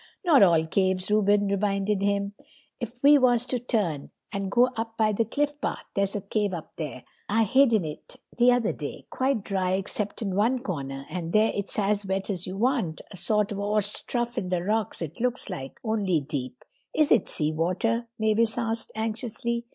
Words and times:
"Not 0.25 0.41
all 0.41 0.65
caves," 0.65 1.11
Reuben 1.11 1.47
reminded 1.47 2.01
him. 2.01 2.33
"If 2.79 3.03
we 3.03 3.19
was 3.19 3.45
to 3.45 3.59
turn 3.59 4.09
and 4.31 4.49
go 4.49 4.71
up 4.75 4.97
by 4.97 5.11
the 5.11 5.25
cliff 5.25 5.61
path. 5.61 5.83
There's 5.93 6.15
a 6.15 6.21
cave 6.21 6.55
up 6.55 6.71
there. 6.77 7.03
I 7.29 7.43
hid 7.43 7.71
in 7.71 7.85
it 7.85 8.15
t'other 8.35 8.73
day. 8.73 9.05
Quite 9.11 9.43
dry, 9.43 9.73
except 9.73 10.23
in 10.23 10.33
one 10.33 10.57
corner, 10.57 11.05
and 11.07 11.33
there 11.33 11.51
it's 11.53 11.77
as 11.77 12.03
wet 12.03 12.31
as 12.31 12.47
you 12.47 12.57
want—a 12.57 13.15
sort 13.15 13.51
of 13.51 13.59
'orse 13.59 14.01
trough 14.01 14.39
in 14.39 14.49
the 14.49 14.63
rocks 14.63 15.03
it 15.03 15.21
looks 15.21 15.51
like—only 15.51 16.21
deep." 16.21 16.65
"Is 16.95 17.11
it 17.11 17.27
seawater?" 17.27 18.07
Mavis 18.17 18.57
asked 18.57 18.91
anxiously. 18.95 19.67